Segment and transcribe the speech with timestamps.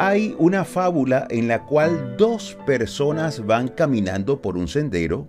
[0.00, 5.26] Hay una fábula en la cual dos personas van caminando por un sendero,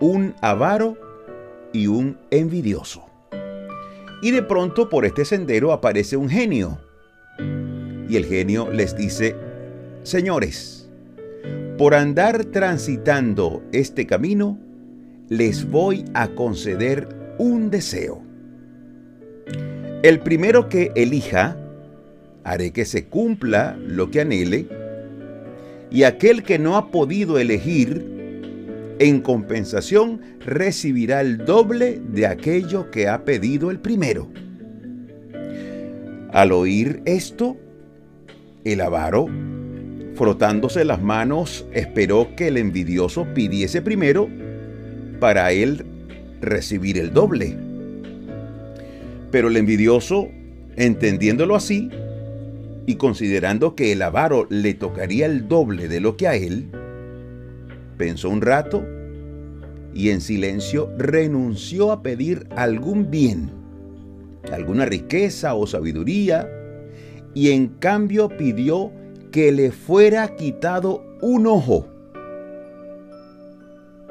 [0.00, 0.98] un avaro
[1.72, 3.06] y un envidioso.
[4.20, 6.80] Y de pronto por este sendero aparece un genio.
[8.08, 9.36] Y el genio les dice,
[10.02, 10.90] señores,
[11.78, 14.58] por andar transitando este camino,
[15.28, 17.08] les voy a conceder
[17.38, 18.24] un deseo.
[20.02, 21.59] El primero que elija,
[22.44, 24.66] haré que se cumpla lo que anhele,
[25.90, 28.06] y aquel que no ha podido elegir,
[28.98, 34.28] en compensación recibirá el doble de aquello que ha pedido el primero.
[36.32, 37.56] Al oír esto,
[38.64, 39.26] el avaro,
[40.14, 44.28] frotándose las manos, esperó que el envidioso pidiese primero
[45.18, 45.84] para él
[46.40, 47.56] recibir el doble.
[49.30, 50.28] Pero el envidioso,
[50.76, 51.90] entendiéndolo así,
[52.90, 56.72] y considerando que el avaro le tocaría el doble de lo que a él,
[57.96, 58.84] pensó un rato
[59.94, 63.52] y en silencio renunció a pedir algún bien,
[64.50, 66.50] alguna riqueza o sabiduría,
[67.32, 68.90] y en cambio pidió
[69.30, 71.86] que le fuera quitado un ojo,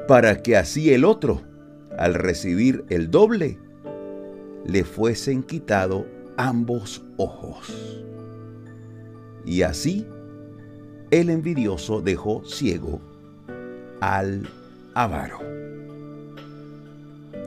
[0.08, 1.42] para que así el otro,
[1.98, 3.58] al recibir el doble,
[4.64, 6.06] le fuesen quitado
[6.38, 8.00] ambos ojos.
[9.50, 10.06] Y así
[11.10, 13.00] el envidioso dejó ciego
[14.00, 14.48] al
[14.94, 15.40] avaro.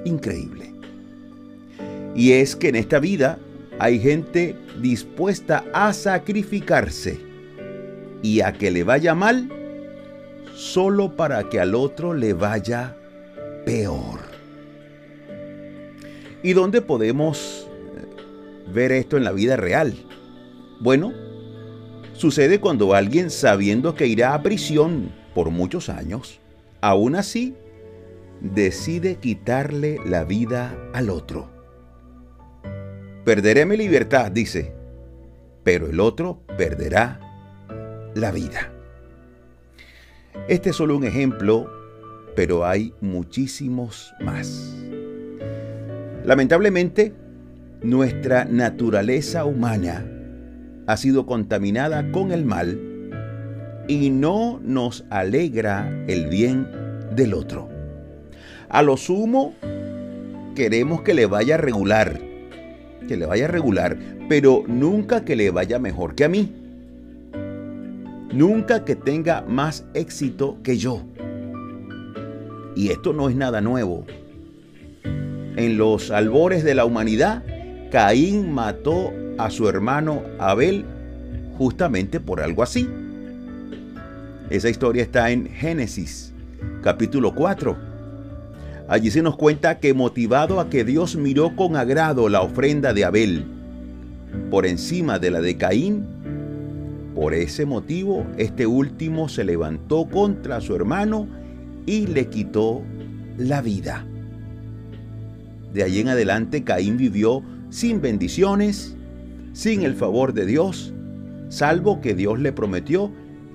[0.04, 0.74] Increíble.
[2.14, 3.40] Y es que en esta vida
[3.80, 7.22] hay gente dispuesta a sacrificarse
[8.22, 9.50] y a que le vaya mal
[10.58, 12.98] solo para que al otro le vaya
[13.66, 14.20] peor.
[16.44, 19.94] ¿Y dónde podemos eh, ver esto en la vida real?
[20.82, 21.14] Bueno,
[22.14, 26.40] sucede cuando alguien sabiendo que irá a prisión por muchos años,
[26.82, 27.56] aún así
[28.42, 31.50] decide quitarle la vida al otro.
[33.26, 34.74] Perderé mi libertad, dice,
[35.64, 37.20] pero el otro perderá
[38.16, 38.72] la vida.
[40.48, 41.72] Este es solo un ejemplo,
[42.36, 44.76] pero hay muchísimos más.
[46.26, 47.14] Lamentablemente,
[47.82, 50.06] nuestra naturaleza humana
[50.88, 52.80] ha sido contaminada con el mal
[53.88, 56.68] y no nos alegra el bien
[57.16, 57.70] del otro.
[58.70, 59.54] A lo sumo,
[60.56, 62.20] queremos que le vaya regular,
[63.08, 63.98] que le vaya regular,
[64.30, 66.52] pero nunca que le vaya mejor que a mí.
[68.34, 71.04] Nunca que tenga más éxito que yo.
[72.76, 74.06] Y esto no es nada nuevo.
[75.04, 77.44] En los albores de la humanidad,
[77.92, 80.86] Caín mató a su hermano Abel
[81.58, 82.88] justamente por algo así.
[84.50, 86.34] Esa historia está en Génesis,
[86.82, 87.76] capítulo 4.
[88.88, 93.06] Allí se nos cuenta que motivado a que Dios miró con agrado la ofrenda de
[93.06, 93.46] Abel
[94.50, 96.06] por encima de la de Caín,
[97.16, 101.28] por ese motivo este último se levantó contra su hermano
[101.86, 102.82] y le quitó
[103.38, 104.06] la vida.
[105.74, 108.96] De allí en adelante Caín vivió sin bendiciones,
[109.54, 110.94] sin el favor de Dios,
[111.50, 113.12] salvo que Dios le prometió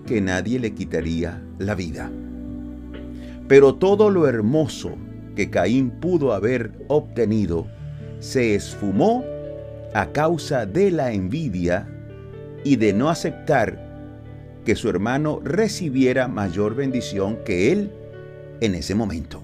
[0.06, 2.10] que nadie le quitaría la vida.
[3.48, 4.96] Pero todo lo hermoso
[5.36, 7.66] que Caín pudo haber obtenido
[8.20, 9.24] se esfumó
[9.94, 11.88] a causa de la envidia
[12.64, 13.86] y de no aceptar
[14.64, 17.90] que su hermano recibiera mayor bendición que él
[18.60, 19.42] en ese momento.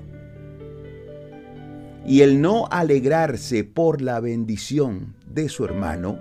[2.07, 6.19] Y el no alegrarse por la bendición de su hermano,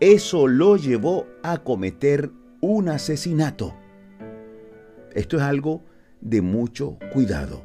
[0.00, 2.30] eso lo llevó a cometer
[2.60, 3.74] un asesinato.
[5.14, 5.82] Esto es algo
[6.20, 7.64] de mucho cuidado.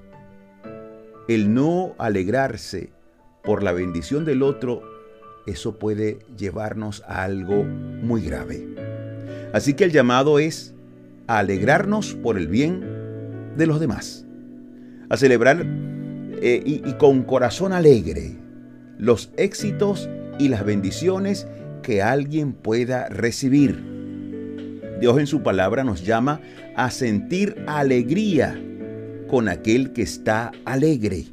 [1.27, 2.93] El no alegrarse
[3.43, 4.81] por la bendición del otro,
[5.45, 8.65] eso puede llevarnos a algo muy grave.
[9.53, 10.73] Así que el llamado es
[11.27, 14.25] a alegrarnos por el bien de los demás,
[15.09, 18.37] a celebrar eh, y, y con corazón alegre
[18.97, 20.09] los éxitos
[20.39, 21.47] y las bendiciones
[21.81, 23.83] que alguien pueda recibir.
[24.99, 26.41] Dios en su palabra nos llama
[26.75, 28.59] a sentir alegría
[29.27, 31.25] con aquel que está alegre.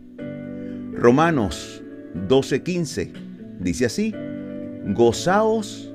[0.92, 1.82] Romanos
[2.28, 3.12] 12:15
[3.60, 4.14] dice así,
[4.94, 5.92] gozaos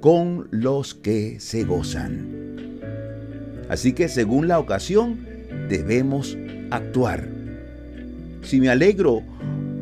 [0.00, 2.42] con los que se gozan.
[3.68, 5.26] Así que según la ocasión
[5.68, 6.36] debemos
[6.70, 7.28] actuar.
[8.42, 9.22] Si me alegro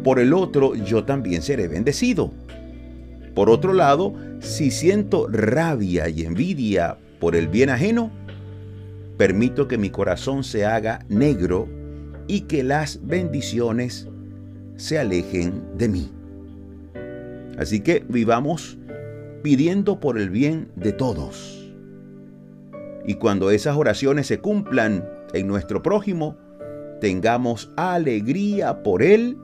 [0.05, 2.33] por el otro, yo también seré bendecido.
[3.35, 8.11] Por otro lado, si siento rabia y envidia por el bien ajeno,
[9.17, 11.69] permito que mi corazón se haga negro
[12.27, 14.09] y que las bendiciones
[14.77, 16.11] se alejen de mí.
[17.59, 18.79] Así que vivamos
[19.43, 21.71] pidiendo por el bien de todos.
[23.05, 26.37] Y cuando esas oraciones se cumplan en nuestro prójimo,
[27.00, 29.37] tengamos alegría por él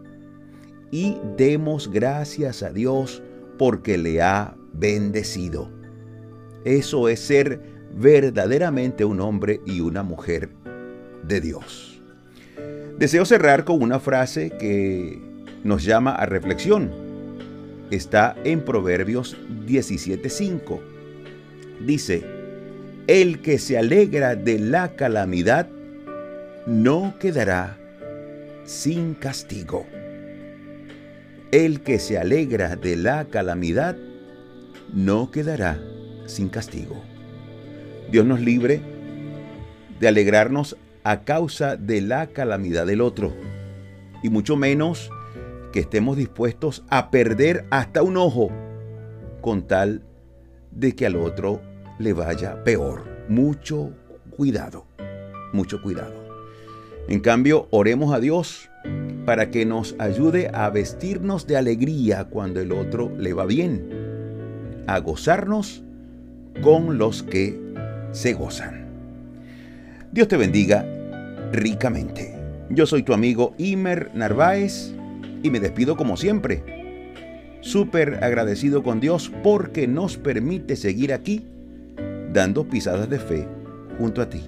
[0.91, 3.23] y demos gracias a Dios
[3.59, 5.71] porque le ha bendecido.
[6.65, 7.61] Eso es ser
[7.95, 10.51] verdaderamente un hombre y una mujer
[11.23, 12.03] de Dios.
[12.99, 15.21] Deseo cerrar con una frase que
[15.65, 16.91] nos llama a reflexión.
[17.91, 19.37] Está en Proverbios
[19.67, 20.81] 17:5.
[21.85, 22.25] Dice,
[23.07, 25.69] el que se alegra de la calamidad
[26.67, 27.79] no quedará
[28.65, 29.87] sin castigo.
[31.57, 33.97] El que se alegra de la calamidad
[34.93, 35.81] no quedará
[36.27, 37.03] sin castigo.
[38.11, 38.83] Dios nos libre
[39.99, 43.33] de alegrarnos a causa de la calamidad del otro,
[44.23, 45.11] y mucho menos
[45.73, 48.51] que estemos dispuestos a perder hasta un ojo
[49.41, 50.03] con tal
[50.73, 51.63] de que al otro
[51.99, 53.05] le vaya peor.
[53.31, 53.95] Mucho
[54.29, 54.85] cuidado,
[55.55, 56.23] mucho cuidado.
[57.09, 58.69] En cambio, oremos a Dios
[59.27, 63.91] para que nos ayude a vestirnos de alegría cuando el otro le va bien,
[64.87, 65.83] a gozarnos
[66.63, 67.61] con los que
[68.13, 68.87] se gozan.
[70.13, 70.87] Dios te bendiga
[71.53, 72.35] ricamente.
[72.71, 74.95] Yo soy tu amigo Imer Narváez
[75.43, 76.63] y me despido como siempre.
[77.61, 81.45] Súper agradecido con Dios porque nos permite seguir aquí
[82.33, 83.49] dando pisadas de fe
[83.99, 84.43] junto a ti.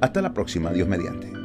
[0.00, 1.35] Hasta la próxima, Dios mediante.